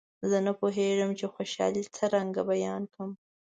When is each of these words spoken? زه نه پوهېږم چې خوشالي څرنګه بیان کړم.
زه 0.29 0.37
نه 0.45 0.53
پوهېږم 0.59 1.11
چې 1.19 1.25
خوشالي 1.33 1.83
څرنګه 1.95 2.41
بیان 2.51 2.83
کړم. 2.91 3.11